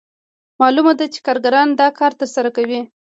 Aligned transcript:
معلومه 0.61 0.93
ده 0.99 1.05
چې 1.13 1.19
کارګران 1.27 1.67
دا 1.79 1.87
کار 1.99 2.11
ترسره 2.19 2.49
کوي 2.57 2.81